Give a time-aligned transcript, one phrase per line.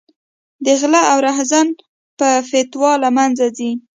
[0.65, 1.67] د غله او رحزن
[2.19, 3.71] په فتوا له منځه ځي.